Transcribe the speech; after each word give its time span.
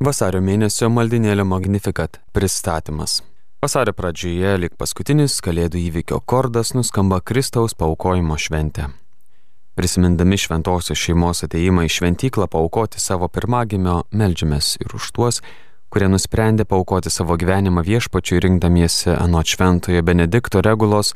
Vasario 0.00 0.40
mėnesio 0.40 0.86
maldinėlio 0.88 1.44
Magnificat 1.44 2.14
pristatymas. 2.32 3.18
Vasario 3.60 3.92
pradžioje, 3.92 4.54
lik 4.62 4.78
paskutinis 4.80 5.34
kalėdų 5.44 5.76
įvykio 5.76 6.22
kordas, 6.24 6.70
nuskamba 6.72 7.18
Kristaus 7.20 7.74
paukojimo 7.76 8.38
šventė. 8.40 8.86
Prisimindami 9.76 10.38
šventosios 10.40 10.96
šeimos 10.96 11.44
ateimą 11.44 11.84
į 11.84 11.92
šventyklą 11.98 12.48
paukoti 12.48 12.96
savo 12.96 13.28
pirmagimio, 13.28 13.98
melžiamės 14.16 14.78
ir 14.80 14.96
už 14.96 15.10
tuos, 15.18 15.42
kurie 15.92 16.08
nusprendė 16.08 16.64
paukoti 16.64 17.12
savo 17.12 17.36
gyvenimą 17.36 17.84
viešpačiui 17.84 18.40
rinkdamiesi 18.40 19.12
anot 19.18 19.52
šventojo 19.52 20.00
Benedikto 20.00 20.64
regulos, 20.64 21.12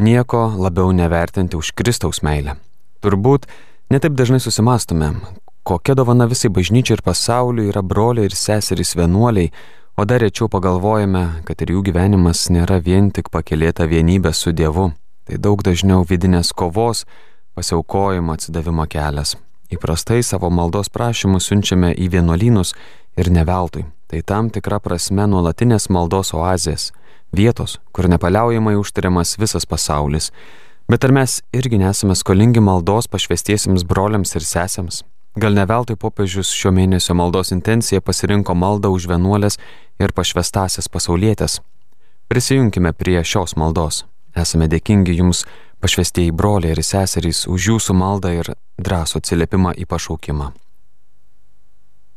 nieko 0.00 0.46
labiau 0.56 0.88
nevertinti 0.96 1.60
už 1.60 1.76
Kristaus 1.76 2.24
meilę. 2.24 2.56
Turbūt 3.04 3.44
netaip 3.92 4.16
dažnai 4.16 4.40
susimastome, 4.40 5.18
kokia 5.62 5.94
dovana 5.94 6.26
visai 6.26 6.50
bažnyčiai 6.50 6.98
ir 6.98 7.02
pasauliui 7.06 7.70
yra 7.70 7.82
broliai 7.82 8.28
ir 8.28 8.34
seserys 8.36 8.96
vienuoliai, 8.98 9.52
o 9.96 10.04
dar 10.04 10.22
rečiau 10.24 10.48
pagalvojame, 10.48 11.44
kad 11.46 11.62
ir 11.62 11.74
jų 11.74 11.84
gyvenimas 11.90 12.48
nėra 12.50 12.80
vien 12.82 13.10
tik 13.10 13.30
pakilėta 13.30 13.86
vienybė 13.86 14.32
su 14.34 14.52
Dievu, 14.52 14.90
tai 15.28 15.38
daug 15.38 15.62
dažniau 15.62 16.06
vidinės 16.08 16.52
kovos, 16.56 17.04
pasiaukojimo 17.54 18.32
atsidavimo 18.34 18.86
kelias. 18.88 19.36
Įprastai 19.72 20.22
savo 20.24 20.50
maldos 20.52 20.90
prašymus 20.92 21.48
siunčiame 21.48 21.92
į 21.96 22.10
vienuolynus 22.12 22.74
ir 23.16 23.30
neveltui. 23.32 23.86
Tai 24.08 24.20
tam 24.28 24.50
tikra 24.52 24.76
prasme 24.84 25.24
nuolatinės 25.28 25.88
maldos 25.88 26.34
oazės, 26.36 26.90
vietos, 27.32 27.78
kur 27.92 28.08
nepaliaujamai 28.12 28.74
užtariamas 28.76 29.38
visas 29.40 29.64
pasaulis. 29.64 30.28
Bet 30.90 31.04
ar 31.06 31.14
mes 31.16 31.38
irgi 31.56 31.78
nesame 31.80 32.16
skolingi 32.18 32.60
maldos 32.60 33.08
pašvestiesiems 33.08 33.86
broliams 33.88 34.34
ir 34.36 34.44
sesėms, 34.44 35.00
Gal 35.34 35.54
ne 35.56 35.64
veltui 35.64 35.96
popiežius 35.96 36.50
šio 36.52 36.74
mėnesio 36.76 37.14
maldos 37.16 37.54
intencija 37.54 38.02
pasirinko 38.04 38.52
maldą 38.52 38.90
už 38.92 39.06
vienuolės 39.08 39.56
ir 39.96 40.12
pašvestasias 40.12 40.90
pasaulietės. 40.92 41.62
Prisijunkime 42.28 42.92
prie 42.92 43.22
šios 43.24 43.56
maldos. 43.56 44.04
Esame 44.36 44.68
dėkingi 44.68 45.16
Jums, 45.16 45.46
pašvestieji 45.80 46.34
broliai 46.36 46.74
ir 46.76 46.82
seserys, 46.84 47.46
už 47.48 47.68
Jūsų 47.70 47.96
maldą 47.96 48.34
ir 48.42 48.52
drąsų 48.76 49.22
atsiliepimą 49.22 49.72
į 49.80 49.88
pašaukimą. 49.88 50.50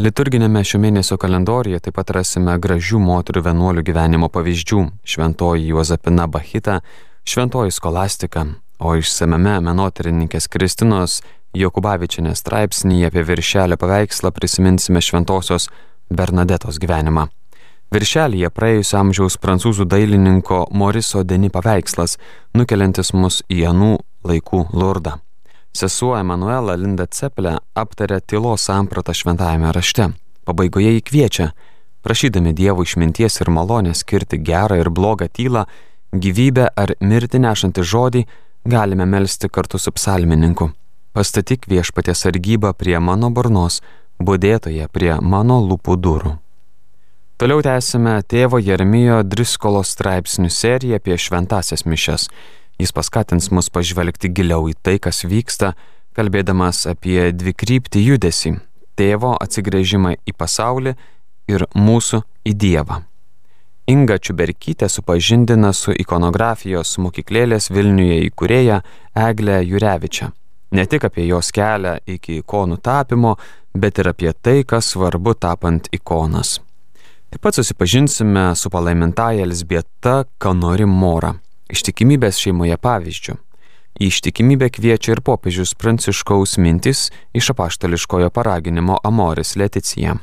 Liturginėme 0.04 0.60
šio 0.68 0.82
mėnesio 0.84 1.16
kalendorijoje 1.16 1.86
taip 1.88 1.96
pat 1.96 2.12
rasime 2.18 2.58
gražių 2.60 3.00
moterių 3.00 3.46
vienuolių 3.48 3.84
gyvenimo 3.88 4.28
pavyzdžių- 4.28 4.82
šventoji 5.12 5.72
Juozapina 5.72 6.28
Bahita, 6.28 6.82
šventoji 7.24 7.72
Skolastika, 7.72 8.46
o 8.80 8.96
išsameme 9.00 9.62
menotyrininkės 9.64 10.50
Kristinos 10.52 11.22
Jokubavičianės 11.56 12.42
straipsnėje 12.44 13.08
apie 13.08 13.22
viršelio 13.24 13.78
paveikslą 13.80 14.32
prisiminsime 14.36 15.00
šventosios 15.00 15.70
Bernadetos 16.12 16.80
gyvenimą. 16.84 17.30
Viršelėje 17.96 18.50
praėjusio 18.52 18.98
amžiaus 19.00 19.38
prancūzų 19.40 19.86
dailininko 19.88 20.66
Moriso 20.76 21.24
Deni 21.24 21.52
paveikslas, 21.54 22.18
nukeliantis 22.58 23.14
mus 23.16 23.40
į 23.48 23.62
anų 23.72 23.94
laikų 24.28 24.66
lurdą. 24.76 25.16
Sesuo 25.76 26.14
Emanuela 26.20 26.76
Linda 26.76 27.08
Ceplė 27.08 27.58
aptarė 27.76 28.20
tylos 28.20 28.68
sampratą 28.68 29.16
šventajame 29.16 29.72
rašte. 29.76 30.12
Pabaigoje 30.46 30.92
jį 30.98 31.04
kviečia, 31.08 31.52
prašydami 32.04 32.52
Dievo 32.56 32.84
išminties 32.84 33.40
ir 33.40 33.52
malonės 33.56 34.04
skirti 34.04 34.44
gerą 34.44 34.82
ir 34.84 34.92
blogą 34.92 35.32
tylą, 35.32 35.68
gyvybę 36.12 36.74
ar 36.76 36.98
mirtį 37.00 37.48
nešantį 37.48 37.92
žodį, 37.92 38.26
galime 38.68 39.08
melstį 39.08 39.52
kartu 39.56 39.80
su 39.80 39.96
psalmininku 39.96 40.74
pastatyk 41.16 41.70
viešpatė 41.72 42.14
sargybą 42.14 42.74
prie 42.76 42.98
mano 43.00 43.32
burnos, 43.32 43.80
būdėtoje 44.20 44.90
prie 44.92 45.14
mano 45.22 45.62
lūpų 45.64 45.96
durų. 46.04 46.34
Toliau 47.40 47.64
tęsime 47.64 48.20
tėvo 48.32 48.60
Jeremijo 48.64 49.22
Driskolo 49.28 49.82
straipsnių 49.84 50.52
seriją 50.52 51.00
apie 51.00 51.18
šventasias 51.20 51.84
mišes. 51.88 52.30
Jis 52.80 52.92
paskatins 52.96 53.50
mus 53.52 53.72
pažvelgti 53.72 54.32
giliau 54.36 54.70
į 54.72 54.76
tai, 54.84 54.96
kas 55.00 55.24
vyksta, 55.28 55.74
kalbėdamas 56.16 56.86
apie 56.92 57.32
dvikryptį 57.32 58.06
judesi- 58.10 58.56
tėvo 59.00 59.36
atsigrėžimą 59.40 60.16
į 60.28 60.34
pasaulį 60.36 60.96
ir 61.48 61.68
mūsų 61.76 62.24
į 62.46 62.54
Dievą. 62.64 63.04
Inga 63.88 64.18
Čiuberkytė 64.18 64.88
supažindina 64.90 65.74
su 65.74 65.92
ikonografijos 65.92 66.98
mokyklėlės 66.98 67.70
Vilniuje 67.70 68.32
įkūrėja 68.32 68.82
Eglė 69.16 69.60
Jurevičia 69.68 70.32
ne 70.76 70.86
tik 70.86 71.08
apie 71.08 71.28
jos 71.30 71.52
kelią 71.56 71.98
iki 72.18 72.42
ikonų 72.42 72.78
tapimo, 72.84 73.36
bet 73.76 74.00
ir 74.00 74.12
apie 74.12 74.32
tai, 74.34 74.64
kas 74.68 74.92
svarbu 74.94 75.36
tapant 75.40 75.88
ikonas. 75.96 76.60
Taip 77.32 77.42
pat 77.44 77.58
susipažinsime 77.58 78.54
su 78.56 78.70
palaimintaja 78.72 79.44
Elsbieta 79.44 80.24
Kanori 80.40 80.86
Mora, 80.88 81.34
ištikimybės 81.72 82.40
šeimoje 82.40 82.78
pavyzdžių. 82.80 83.36
Į 83.96 84.10
ištikimybę 84.12 84.70
kviečia 84.76 85.14
ir 85.16 85.22
popiežius 85.24 85.72
pranciškaus 85.80 86.58
mintis 86.60 87.10
iš 87.36 87.52
apaštališkojo 87.54 88.30
paraginimo 88.36 88.98
Amoris 89.08 89.56
Leticija. 89.56 90.18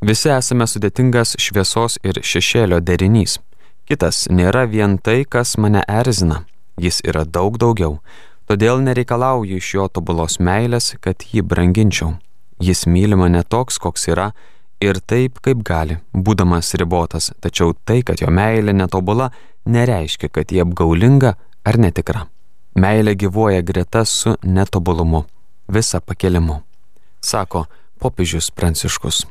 Visi 0.00 0.30
esame 0.32 0.64
sudėtingas 0.68 1.34
šviesos 1.40 1.98
ir 2.04 2.22
šešėlio 2.24 2.80
derinys. 2.80 3.38
Kitas 3.88 4.26
nėra 4.32 4.64
vien 4.68 4.96
tai, 4.96 5.24
kas 5.24 5.56
mane 5.56 5.82
erzina, 5.88 6.44
jis 6.80 7.00
yra 7.04 7.24
daug 7.24 7.56
daugiau 7.60 7.98
Todėl 8.48 8.80
nereikalauju 8.80 9.58
iš 9.60 9.74
jo 9.74 9.86
tobulos 9.92 10.38
meilės, 10.40 10.94
kad 11.04 11.20
jį 11.20 11.42
branginčiau. 11.44 12.14
Jis 12.64 12.86
myli 12.88 13.16
mane 13.18 13.42
toks, 13.44 13.76
koks 13.76 14.08
yra 14.08 14.30
ir 14.80 15.02
taip, 15.04 15.42
kaip 15.44 15.60
gali, 15.66 15.98
būdamas 16.14 16.72
ribotas, 16.80 17.28
tačiau 17.44 17.74
tai, 17.84 18.00
kad 18.00 18.22
jo 18.22 18.30
meilė 18.32 18.72
netobula, 18.72 19.28
nereiškia, 19.68 20.30
kad 20.32 20.48
jie 20.54 20.62
apgaulinga 20.64 21.34
ar 21.68 21.78
netikra. 21.78 22.24
Meilė 22.78 23.14
gyvuoja 23.20 23.60
greta 23.66 24.06
su 24.08 24.32
netobulumu, 24.42 25.26
visa 25.68 26.00
pakelimu, 26.00 26.62
sako 27.20 27.66
popiežius 28.00 28.48
Pranciškus. 28.54 29.26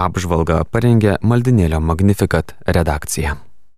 Apžvalgą 0.00 0.62
parengė 0.72 1.18
maldinėlio 1.20 1.82
Magnificat 1.84 2.56
redakcija. 2.64 3.36